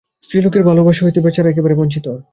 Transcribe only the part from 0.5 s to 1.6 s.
ভালোবাসা হইতে বেচারা